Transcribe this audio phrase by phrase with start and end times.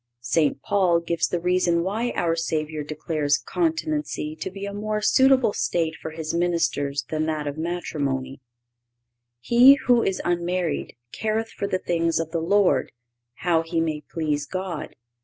[0.23, 0.59] St.
[0.63, 5.93] Paul gives the reason why our Savior declares continency to be a more suitable state
[5.95, 8.41] for His ministers than that of matrimony:
[9.41, 14.95] "He who is unmarried careth for the things of the Lord—how he may please God.